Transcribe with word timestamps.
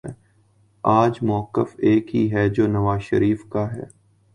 آج 0.83 1.19
مؤقف 1.21 1.75
ایک 1.79 2.15
ہی 2.15 2.31
ہے 2.33 2.47
جو 2.49 2.67
نواز 2.67 3.01
شریف 3.01 3.45
کا 3.49 3.71
ہے 3.73 3.85